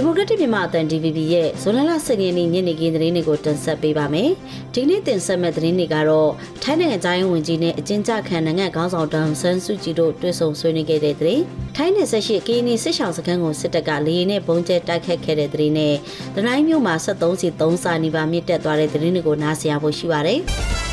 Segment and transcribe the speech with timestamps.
[0.00, 4.30] ဒီမိုကရက်တစ်မြန်မာအသံ DVB ရဲ့ဇွန်လလ10ရက်နေ့ညနေခင်းသတင်းတွေကိုတင်ဆက်ပေးပါမယ်။
[4.74, 6.30] ဒီနေ့တင်ဆက်မဲ့သတင်းတွေကတော့
[6.62, 11.42] ထိုင်းနိုင်ငံသားရေးဝန်ကြီးနဲ့အကျဉ်းချခံနိုင်ငံခေါင်းဆောင်တန်ဆန်းစုကြည်တို့တွေ့ဆုံဆွေးနွေးခဲ့တဲ့သတင်း။
[11.76, 15.94] ထိုင်းနယ်ဆက်ရှိကင်းနီစစ်ဆောင်စခန်းကိုစစ်တပ်ကလေယာဉ်နဲ့ပုံကျဲတိုက်ခတ်ခဲ့တဲ့သတင်းနဲ့
[16.36, 20.40] တနိုင်းမြို့မှာ73စီ3စာနီပါမြင့်တက်သွားတဲ့သတင်းတွေကိုနားဆင်ရဖို့ရှိပါတယ်။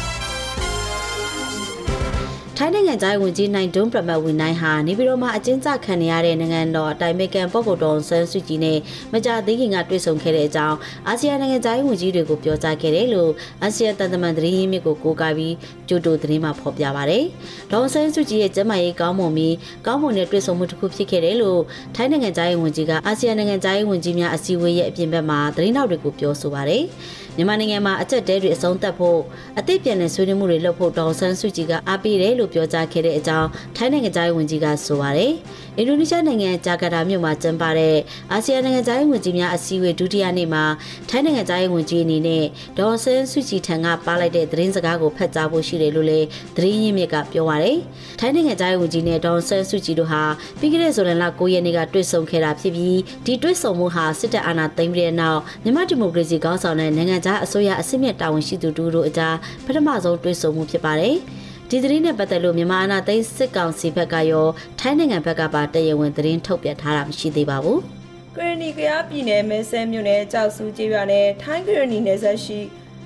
[2.60, 8.78] ထိုင်းနိုင်ငံသားဝန်ကြီးနိုင်ဒွန်းပြမတ်ဝင်နိုင်ဟာနေပြည်တော်မှာအကျဉ်းချခံနေရတဲ့နိုင်ငံတော်အတိုင်ပင်ခံပုဂ္ဂိုလ်တော်ဆန်းစုကြည်နဲ့
[9.14, 13.32] မကြာသေးခင်ကတွေ့ဆုံခဲ့တဲ့အကြောင်းအာဆီယံနိုင်ငံသားဝန်ကြီးတွေကိုပြောကြားခဲ့တယ်လို့
[13.64, 15.54] အာဆီယံတန်တမန်သတင်းရင်းမြစ်ကိုကိုးကားပြီး
[15.90, 17.20] ကြိုတိုသတင်းမှာဖော်ပြပါဗျ။
[17.72, 19.56] ဒေါ်ဆန်းစုကြည်ရဲ့ကျန်းမာရေးကောင်းမွန်ပြီး
[19.86, 21.62] ကောင်းမွန်တဲ့တွေ့ဆုံမှုတစ်ခုဖြစ်ခဲ့တယ်လို့
[21.96, 26.84] ထိုင်းနိုင်ငံသားဝန်ကြီးကအာဆီယံနိုင်ငံသားဝန်ကြီးများအစည်းအဝေးရဲ့အပြင်ဘက်မှာသတင်းထောက်တွေကိုပြောဆိုပါတယ်။
[27.38, 29.20] မြန်မာနိုင်ငံမှာအချက်တဲတွေအဆုံးသတ်ဖို့
[29.60, 35.34] အသိပြန်တဲ့ဆွေးနွေးမှုတွေလုပ်ဖို့ဒေါ်ဆန်းစုကြည်ကအားပေးတယ်လို့ပြောကြားခဲ့တဲ့အကြောင်းထိုင်းနိုင်ငံသားဝန်ကြီးကဆိုပါတယ်။
[35.78, 37.98] အင်ဒိုနီးရှားနိုင်ငံဂျာကာတာမြို့မှာကျင်းပတဲ့
[38.32, 40.64] အာဆီယံနိုင်ငံသားဝန်ကြီးများအစည်းအဝေးဒုတိယနေ့မှာ
[41.10, 42.44] ထိုင်းနိုင်ငံသားဝန်ကြီးအနေနဲ့
[42.80, 47.78] ဒေါ်ဆန်းစုကြည်ထံကပါလိုက်တဲ့သတင်းစကားကိုဖတ်ကြားဖို့ရှိတယ်လို့လည်းသတင်းရင်းမြစ်ကပြောပါတယ်။
[48.20, 50.24] ထိုင်းနိုင်ငံသားဝန်ကြီးနဲ့ဒေါ်ဆန်းစုကြည်တို့ဟာ
[50.60, 59.36] ပြီးခဲ့တဲ့ဇွန်လ9ရက်နေ့ကတွေ့ဆုံခဲ့တာဖြစ်ပြီးဒီတွေ့ဆုံမှုဟာစစ်တပ်အာဏာသိမ်းပြီးတဲ့နောက်မြန်မာဒီမိုကရေစီခေါင်းဆောင်တဲ့နိုင်ငံကြားအစိုးရအစစ်မြစ်တာဝန်ရှိသူတို့အကြား
[59.66, 61.18] ပထမဆုံးတွေ့ဆုံမှုဖြစ်ပါတယ်။
[61.72, 64.48] ဒီသတင်းနဲ့ပတ်သက်လို့မြန်မာအာဏာသိမ်းစစ်ကောင်စီဘက်ကရော
[64.80, 67.80] ထိုင်းနိုင်ငံဘက်ကပါတရားဝင်သတင်းထုတ်ပြန်ထားတာမရှိသေးပါဘူး။
[68.36, 72.60] ကရနီကရပြည်နယ်မဲဆဲမြို့နယ်ကြောက်စုကျေးရွာနဲ့ထိုင်းကရနီနယ်ဆက်ရှိ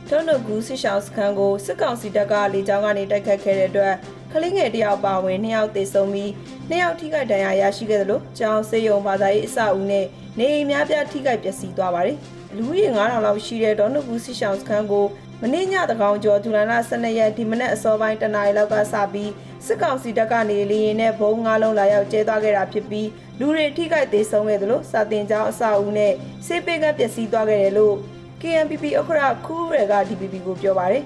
[0.09, 3.95] ဒေါနဂူစစ်ရှောင်းစခန်းကိုစစ်ကောင်စီတပ်ကလေကြောင်းကနေတိုက်ခတ်ခဲ့တဲ့အတွက်
[4.31, 6.31] ကလေးငယ်တယောက်ပါဝင်နှစ်ယောက်သေဆုံးပြီး
[6.69, 10.05] နှစ်ယောက်ထိခိုက်ဒဏ်ရာရရှိခဲ့တယ်လို့ကျောင်းစေယုံဘာသာရေးအဆောက်အဦနဲ့
[10.37, 12.17] နေအိမ်များပြထိခိုက်ပျက်စီးသွားပါတယ်။
[12.55, 15.05] လူဦးရေ9000လောက်ရှိတဲ့ဒေါနကူစစ်ဆောင်စခန်းကို
[15.43, 19.31] မနေ့ညတကောင်ကျော်ဇူလိုင်လ12ရက်ဒီမနက်အစောပိုင်းတနာရီလောက်ကစပြီး
[19.65, 23.07] စစ်ကောင်စီတပ်ကနေလေရင်နဲ့ဘုံငါးလုံးလာရောက်ကျဲသွားခဲ့တာဖြစ်ပြီး
[23.39, 26.13] လူတွေထိခိုက်သေးဆုံးခဲ့သလိုစာတင်ကျောင်းအဆောက်အဦနဲ့
[26.47, 27.95] စေပေကပျက်စီးသွားခဲ့တယ်လို့
[28.41, 31.03] KNPP အခရခူးရက DPP ကိုပြောပါတယ်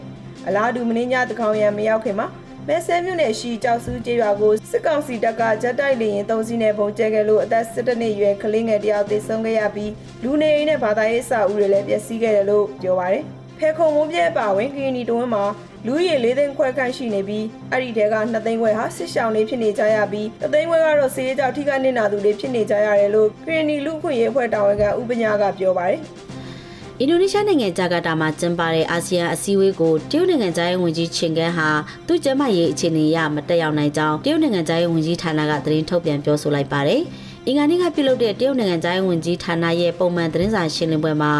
[0.47, 2.27] အလားတူမင်းညတကောင်ရံမရောက်ခင်မှာ
[2.67, 9.91] မဲဆဲမြို့နယ်ရှိကြောက်စုကျေးရွာကိုစစ်ကောင်စီတပ်ကဂျက်တိုက်လေရင်၃စီးနဲ့ပုံကျဲခဲ့လို့အသက်17နှစ်အရွယ်ကလေးငယ်တယောက်သေဆုံးခဲ့ရပြီး
[10.23, 13.25] လူနေအိမ်နဲ့ဘာသာရေးအဆောက်အဦတွေလည်းပျက်စီးခဲ့တယ်လို့ပြောပါတယ်။
[13.59, 15.43] ဖဲခုံမုံပြဲပါဝင်ကီနီတဝင်းမှာ
[15.85, 26.01] လူရေ၄သိန်းခွဲခန့်ရှိနေပြီးအဲ့ဒီတဲက2သိန်းခွဲဟာစစ်ရှောင်းတွေဖြစ်နေကြရပြီး3သိန်းခွဲကတော့စေးကြောက်ထိခိုက်နေတာသူတွေဖြစ်နေကြရတယ်လို့ကီနီလူခွင့်ရေးအဖွဲ့တာဝန်ခံဥပညာကပြောပါတယ်။
[26.99, 31.69] အင်ဒိုနီးရှားနိုင်ငံဂျာကာတာမှာကျင်းပတဲ့အာဆီယံအစည်းအဝေးကိုတရုတ်နိုင်ငံသားရေးဝန်ကြီးချင်ကန်းဟာ
[32.07, 37.01] သူ့ကျန်းမာရေးအခြေအနေရမတက်ရောက်နိုင်ကြောင်းတရုတ်နိုင်ငံသားရေးဝန်ကြီးဌာနကသတင်းထုတ်ပြန်ပြောဆိုလိုက်ပါတယ်။
[37.49, 41.31] အင်္ဂါနေ့ကပြုလုပ်တဲ့တရုတ်နိုင်ငံသားဝန်ကြီးဌာနရဲ့ပုံမှန်သတင်းစာရှင်းလင်းပွဲမှာ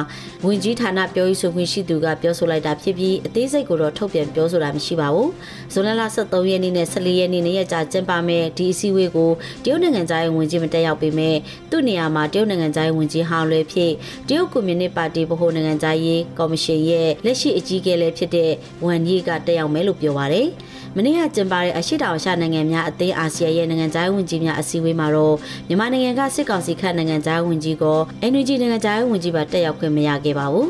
[0.45, 5.29] ဝန်ကြီးဌာနပြောရေးဆိုခွင့်ရှိသူကပြောဆိုလိုက်တာဖြစ်ပြီးအသေးစိတ်ကိုတော့ထုတ်ပြန်ပြောဆိုတာမရှိပါဘူး။
[5.73, 9.31] ဇွန်လလ23ရက်နေ့နဲ့14ရက်နေ့နေ့ရက်ကြာကျင်းပမဲ့ဒီအစည်းအဝေးကို
[9.63, 11.35] တရုတ်နိုင်ငံသားဝန်ကြီးမတက်ရောက်ပေမဲ့
[11.71, 13.91] သူ့နေရာမှာတရုတ်နိုင်ငံသားဝန်ကြီးဟောင်းလွဲဖြစ်
[14.27, 18.51] တရုတ်ကွန်မြူနစ်ပါတီဗဟိုနိုင်ငံသားရေးကော်မရှင်ရဲ့လက်ရှိအကြီးအကဲလည်းဖြစ်တဲ့
[18.85, 20.49] ဝန်ကြီးကတက်ရောက်မယ်လို့ပြောပါရယ်။
[20.97, 25.35] မနေ့ကကျင်းပတဲ့အရှိတောင်ရှာနိုင်ငံများအသင်းအာဆီယံရဲ့နိုင်ငံသားဝန်ကြီးများအစည်းအဝေးမှာတော့
[25.67, 27.85] မြန်မာနိုင်ငံကစစ်ကောင်စီခန့်နိုင်ငံသားဝန်ကြီးက
[28.31, 30.69] NUG နိုင်ငံသားဝန်ကြီးပါတက်ရောက်ခွင့်မရခဲ့ပါဘူး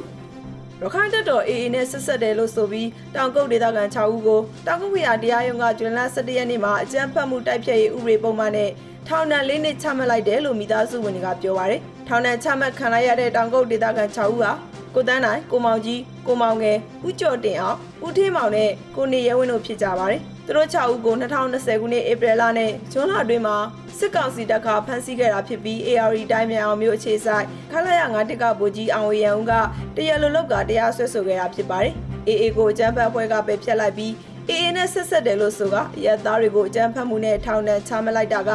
[0.81, 8.69] ရခိုင်တပ်တော် AA နဲ့ဆက်ဆက်တယ်လို့ဆိုပြီးတောင်ကုတ်ဒေသခံ6ဦးကိုတောင်ကုတ်ခရိုင်တရားရုံးကဇွန်လ17ရက်နေ့မှာအကြမ်းဖက်မှုတိုက်ဖျက်ရေးဥပဒေပုံမှန်နဲ့
[9.07, 14.51] ထောင်ဒဏ်၄နှစ်ချမှတ်လိုက်တယ်လို့မိသားစုဝင်တွေကပြောပါရယ်ထောင်ဒဏ်ချမှတ်ခံလိုက်ရတဲ့တောင်ကုတ်ဒေသခံ6ဦးဟာ
[14.95, 16.77] ကိုတန်းနိုင်ကိုမောင်ကြီးကိုမောင်ငယ်
[17.07, 23.57] ဦးကျော်တင်အောင်ဦးထင်းမောင်နဲ့ကိုနေရဲဝင်းတို့ဖြစ်ကြပါတယ် သူတို့6ဦးကို2020ခုနှစ်ဧပြီလနဲ့ဇွန်လအတွင်းမှာ
[23.97, 29.53] စစ်ကောင်စီတပ်ကဖမ်းဆီးခဲ့တာဖြစ်ပြီး AR တိုင်းမြန်အောင်မျိုးအခြေဆိုင်ခလာရ9တက်ကဗိုလ်ကြီးအောင်ဝရံဦးက
[29.95, 31.93] တရလိုလောက်ကတရားစွဲဆိုခဲ့တာဖြစ်ပါတယ်။
[32.27, 34.11] AA ကိုအကြမ်းဖက်အဖွဲ့ကပဲဖျက်လိုက်ပြီး
[34.49, 38.51] AA နဲ့ဆက်ဆက်တယ်လို့ဆိုကရဲသားတွေကိုအကြမ်းဖက်မှုနဲ့ထောင်ဒဏ်ချမှတ်လိုက်တာက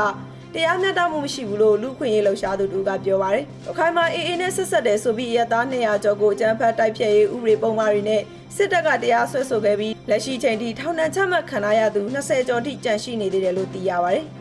[0.55, 8.23] တရားမျှတမှုမရှိဘူးလို့လူခွင့်ရေးလှုပ်ရှားသူတို့ကပြောပါတယ်။အခိုင်မာအေးအေးနဲ့ဆက်ဆက်တယ်ဆိုပြီးရသား200ကျော်ကိုအကြမ်းဖက်တိုက်ဖျက်ရေးဥပဒေပုံမှားတွေနဲ့
[8.57, 14.27] စစ်တပ်ကတရားစွဲဆိုခဲ့ပြီးလက်ရှိချိန်ထိထောင်ဒဏ်ချမှတ်ခံရသူ20ကျော်ထိကြန့်ရှိနေသေးတယ်လို့သိရပါတယ်။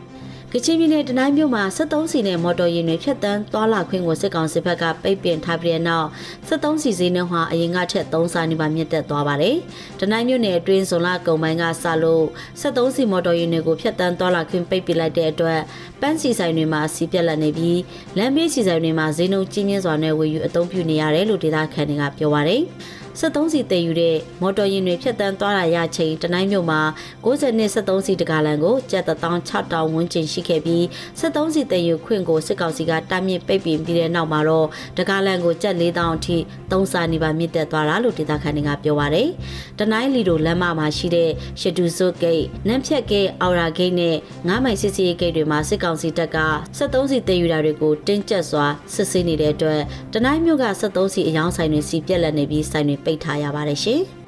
[0.54, 6.08] ကချင်ပြည်နယ်တနိုင်းမြို့မှာ73စီနဲ့မော်တော်ယာဉ်တွေဖြတ်တန်းသွားလာခွင့်ကိုစစ်ကောင်စစ်ဘက်ကပိတ်ပင်ထားပြီးတဲ့နောက်
[6.48, 9.56] 73စီစင်းနှုန်းဟာအရင်ကထက်3ဆနီးပါးမြင့်တက်သွားပါတယ်။
[10.00, 12.24] တနိုင်းမြို့နယ်အတွင်းဇွန်လကုန်ပိုင်းကစလို့
[12.60, 15.60] 73စီမော်တော်ယာဉ်တွေကိုဖြတ်တန်းသွားလာခွင့်ပိတ်ပင်လိုက်တဲ့အတွက်
[16.00, 17.80] ပန်းစီဆိုင်တွေမှာစီးပြက်လက်နေပြီး
[18.16, 22.62] လမ်းဘေးစီဆိုင်တွေမှာဈေးနှုန်းကြီးမြင့်စွာနဲ့ဝယ်ယူအသုံးပြုနေရတယ်လို့ဒေသခံတွေကပြောပါတယ်။
[23.18, 26.80] 73စီတည်ယူတဲ့မော်တော်ယာဉ်တွေဖြတ်တန်းသွားတာရချိန်တနိုင်းမြို့မှာ
[27.26, 30.82] 60နှစ်73စီတကားလန်ကိုကျပ်16000ဝန်းကျင်ရှိခဲ့ပြီး
[31.20, 34.66] 73စီတည်ယူခွင့်ကိုစစ်ကောင်စီကတားမြစ်ပိတ်ပင်ပြီးတဲ့နောက်မှာတော့
[34.98, 36.36] တကားလန်ကိုကျပ်4000အထိ
[36.72, 39.28] သုံးစာနေပါမြင့်တက်သွားတာလို့ဒေသခံတွေကပြောပါတယ်။
[39.78, 41.30] တနိုင်းလီတို့လမ်းမမှာရှိတဲ့
[41.60, 44.16] ရှတူဇုတ်ဂိတ်၊နန်းဖြတ်ဂိတ်၊အော်ရာဂိတ်နဲ့
[44.46, 46.38] 9မိုင်စစ်စီဂိတ်တွေမှာစစ်ကောင်စီတပ်က
[46.78, 49.80] 73စီတည်ယူတာတွေကိုတင်းကျပ်စွာစစ်ဆေးနေတဲ့အတွက်
[50.14, 54.00] တနိုင်းမြို့က73စီအယောင်းဆိုင်တွေစီပြက်လက်နေပြီးဆိုင်တွေပိတ်ထားရပါတယ်ရှင်။